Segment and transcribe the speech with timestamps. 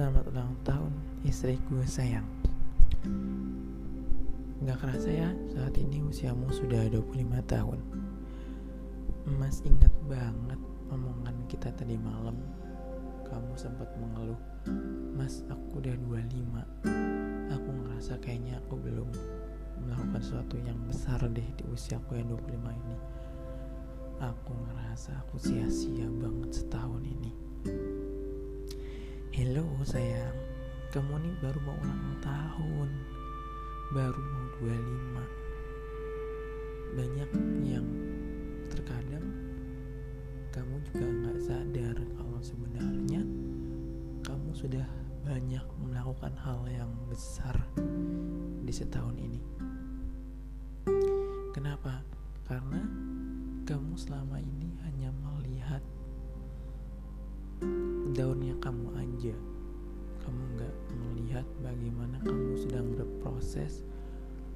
[0.00, 0.92] Selamat ulang tahun
[1.28, 2.24] istriku sayang.
[4.64, 7.76] Gak kerasa ya saat ini usiamu sudah 25 tahun.
[9.36, 10.56] Mas ingat banget
[10.88, 12.32] omongan kita tadi malam.
[13.28, 14.40] Kamu sempat mengeluh
[15.20, 19.12] Mas aku udah 25 Aku ngerasa kayaknya aku belum
[19.84, 22.96] melakukan sesuatu yang besar deh di usiaku yang 25 ini.
[24.16, 27.36] Aku ngerasa aku sia-sia banget setahun ini
[29.40, 30.36] Hello sayang,
[30.92, 32.92] kamu nih baru mau ulang tahun
[33.88, 37.30] Baru mau 25 Banyak
[37.64, 37.88] yang
[38.68, 39.24] terkadang
[40.52, 43.24] kamu juga nggak sadar kalau sebenarnya
[44.28, 44.84] kamu sudah
[45.24, 47.56] banyak melakukan hal yang besar
[48.60, 49.40] di setahun ini.
[51.56, 52.04] Kenapa?
[52.44, 52.84] Karena
[53.64, 55.80] kamu selama ini hanya melihat
[58.60, 59.34] kamu aja.
[60.20, 63.80] Kamu nggak melihat bagaimana kamu sedang berproses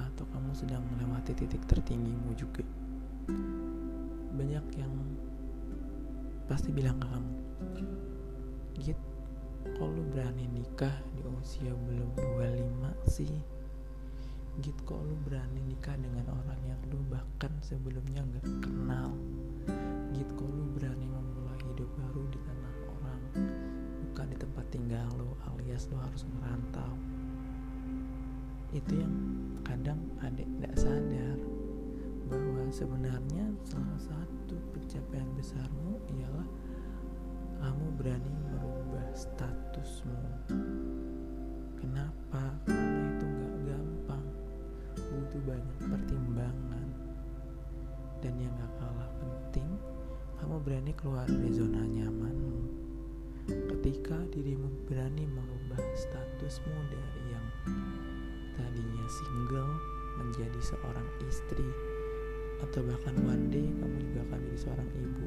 [0.00, 2.64] atau kamu sedang melewati titik tertinggimu juga.
[4.34, 4.92] Banyak yang
[6.48, 7.32] pasti bilang ke kamu
[8.80, 8.96] Git
[9.76, 13.28] kok lu berani nikah di usia belum 25 sih?
[14.64, 19.12] Git kok lu berani nikah dengan orang yang lu bahkan sebelumnya gak kenal?
[20.16, 23.20] Git kok lu berani memulai hidup baru di tanah orang
[24.30, 26.94] di tempat tinggal lo alias lo harus merantau.
[28.70, 29.14] Itu yang
[29.66, 31.38] kadang adik tidak sadar
[32.30, 36.46] bahwa sebenarnya salah satu pencapaian besarmu ialah
[37.58, 40.22] kamu berani merubah statusmu.
[41.82, 42.54] Kenapa?
[42.70, 44.26] Karena itu gak gampang.
[44.94, 46.88] Butuh banyak pertimbangan.
[48.22, 49.68] Dan yang gak kalah penting
[50.38, 52.49] kamu berani keluar dari zona nyamanmu
[53.80, 57.46] ketika dirimu berani merubah statusmu dari yang
[58.52, 59.72] tadinya single
[60.20, 61.64] menjadi seorang istri
[62.60, 65.26] atau bahkan one day kamu juga akan menjadi seorang ibu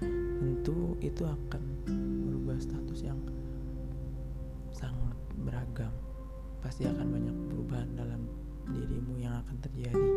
[0.00, 1.62] tentu itu akan
[2.24, 3.20] merubah status yang
[4.72, 5.12] sangat
[5.44, 5.92] beragam.
[6.64, 8.24] Pasti akan banyak perubahan dalam
[8.72, 10.08] dirimu yang akan terjadi.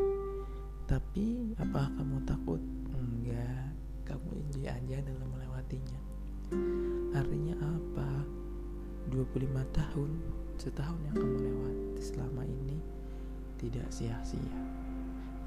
[0.87, 2.63] Tapi apakah kamu takut?
[2.95, 3.75] Enggak.
[4.07, 6.06] Kamu enjoy aja dalam melewatinya
[7.15, 8.09] artinya apa?
[9.09, 10.11] 25 tahun
[10.59, 12.77] setahun yang kamu lewati selama ini
[13.57, 14.59] tidak sia-sia.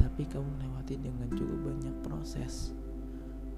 [0.01, 2.73] Tapi kamu melewati dengan cukup banyak proses.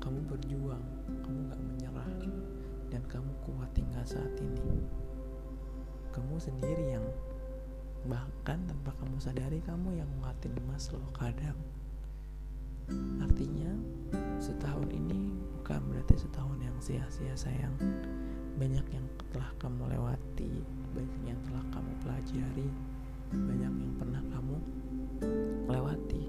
[0.02, 0.82] Kamu berjuang
[1.22, 2.10] kamu gak menyerah
[2.90, 4.82] dan kamu kuat tinggal saat ini.
[6.12, 7.06] Kamu sendiri yang
[8.10, 11.56] bahkan tanpa kamu sadari kamu yang nguatin emas loh kadang.
[13.22, 13.70] Artinya
[14.42, 16.51] setahun ini bukan berarti setahun
[16.82, 17.78] sia-sia sayang.
[18.58, 20.50] Banyak yang telah kamu lewati
[20.92, 22.68] banyak yang telah kamu pelajari
[23.32, 24.56] banyak yang pernah kamu
[25.64, 26.28] lewati.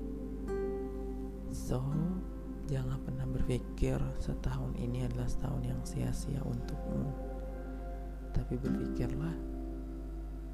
[1.51, 1.83] So
[2.71, 7.11] jangan pernah berpikir setahun ini adalah setahun yang sia-sia untukmu.
[8.31, 9.35] Tapi berpikirlah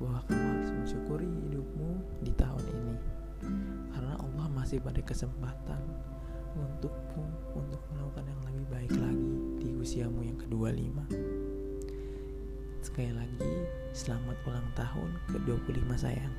[0.01, 1.91] bahwa kamu harus mensyukuri hidupmu
[2.25, 2.95] di tahun ini.
[3.93, 5.79] Karena Allah masih pada kesempatan
[6.55, 10.97] untukmu untuk melakukan yang lebih baik lagi di usiamu yang ke-25
[12.79, 13.53] sekali lagi
[13.91, 16.35] selamat ulang tahun ke-25 sayang.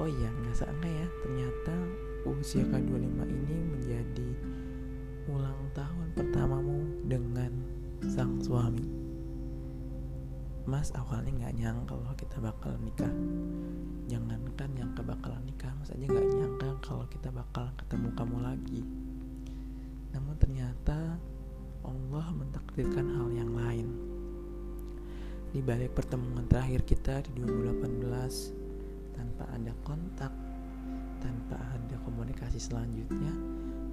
[0.00, 1.76] Oh iya nggak sangka ya ternyata
[2.24, 4.30] usia ke-25 ini menjadi
[5.28, 7.52] ulang tahun pertamamu dengan
[8.08, 8.95] sang suami
[10.66, 13.14] Mas awalnya nggak nyangka kalau kita bakal nikah.
[14.10, 18.82] Jangankan yang kebakalan nikah Mas aja nggak nyangka kalau kita bakal ketemu kamu lagi.
[20.10, 21.22] Namun ternyata
[21.86, 23.88] Allah mentakdirkan hal yang lain.
[25.54, 30.28] Di balik pertemuan terakhir kita di 2018 Tanpa ada kontak
[31.22, 33.32] Tanpa ada komunikasi selanjutnya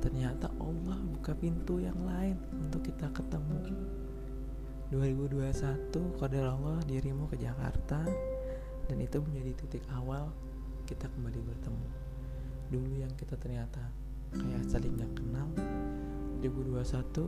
[0.03, 3.71] Ternyata Allah buka pintu yang lain untuk kita ketemu
[4.93, 5.89] 2021
[6.21, 8.05] kodar Allah dirimu ke Jakarta.
[8.85, 10.29] Dan itu menjadi titik awal
[10.85, 11.87] kita kembali bertemu.
[12.69, 13.81] Dulu yang kita ternyata
[14.37, 15.49] kayak saling gak kenal
[16.45, 17.25] 2021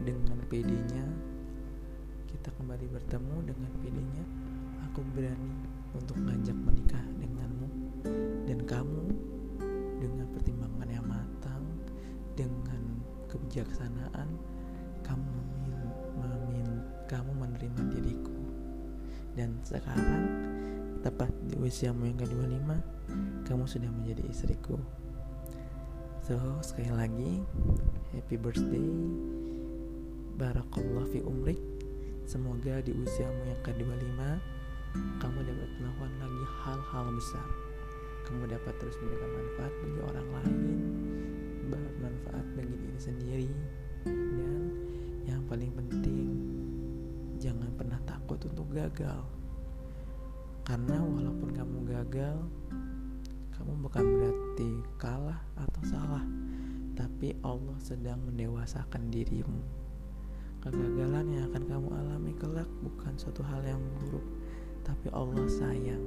[0.00, 1.04] dengan PD-nya
[2.32, 4.24] kita kembali bertemu dengan PD-nya
[4.88, 5.52] aku berani
[5.92, 6.71] untuk ngajak menikah
[17.08, 18.36] kamu menerima diriku.
[19.32, 20.24] Dan sekarang
[21.02, 22.70] tepat di usiamu yang ke-25
[23.48, 24.78] kamu sudah menjadi istriku.
[26.22, 27.42] So sekali lagi
[28.14, 28.88] happy birthday.
[30.38, 31.58] Barakallah fi umrik.
[32.22, 34.20] Semoga di usiamu yang ke-25
[34.92, 37.48] kamu dapat melakukan lagi hal-hal besar.
[38.28, 40.56] Kamu dapat terus memberikan manfaat bagi orang lain,
[41.72, 43.50] bermanfaat bagi diri sendiri,
[44.06, 44.62] dan
[45.26, 46.11] yang paling penting
[48.42, 49.22] takut untuk gagal.
[50.66, 52.36] Karena walaupun kamu gagal,
[53.54, 56.26] kamu bukan berarti kalah atau salah,
[56.98, 59.62] tapi Allah sedang mendewasakan dirimu.
[60.58, 64.26] Kegagalan yang akan kamu alami kelak bukan suatu hal yang buruk,
[64.82, 66.02] tapi Allah sayang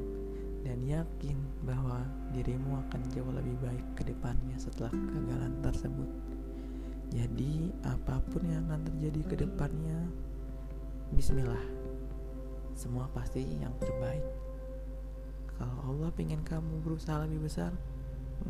[0.67, 2.03] dan yakin bahwa
[2.35, 6.09] dirimu akan jauh lebih baik ke depannya setelah kegagalan tersebut.
[7.15, 10.03] Jadi, apa pun yang akan terjadi ke depannya,
[11.15, 11.74] bismillah.
[12.75, 14.27] Semua pasti yang terbaik.
[15.55, 17.71] Kalau Allah ingin kamu berusaha lebih besar,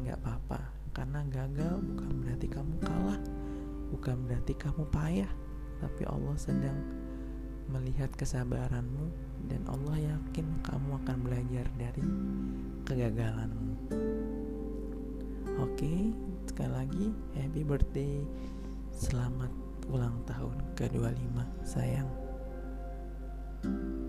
[0.01, 0.73] nggak apa-apa.
[0.97, 3.21] Karena gagal bukan berarti kamu kalah,
[3.93, 5.29] bukan berarti kamu payah,
[5.77, 6.79] tapi Allah sedang
[7.69, 9.13] melihat kesabaranmu
[9.45, 12.05] dan Allah yakin kamu akan belajar dari
[12.89, 13.73] kegagalanmu.
[15.61, 16.09] Oke,
[16.49, 17.05] sekali lagi
[17.37, 18.25] happy birthday.
[18.89, 19.53] Selamat
[19.85, 22.09] ulang tahun ke-25 sayang.
[23.65, 24.04] thank you